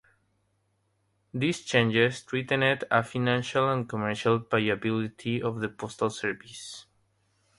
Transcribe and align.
These 1.31 1.61
challenges 1.63 2.21
threatened 2.21 2.85
the 2.89 3.03
financial 3.07 3.71
and 3.71 3.87
commercial 3.87 4.39
viability 4.39 5.43
of 5.43 5.59
the 5.59 5.69
Postal 5.69 6.09
Service. 6.09 6.87